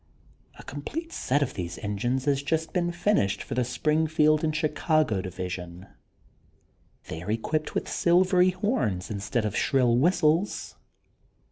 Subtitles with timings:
[0.57, 5.21] A complete set of these engines have just been finished for the Springfield and Chicago
[5.21, 5.85] division.
[7.07, 10.75] They are equipped with silvery horns instead of shrill whistles.